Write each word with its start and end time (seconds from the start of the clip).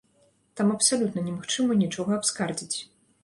Там 0.59 0.71
абсалютна 0.75 1.23
немагчыма 1.27 1.77
нічога 1.83 2.17
абскардзіць. 2.19 2.77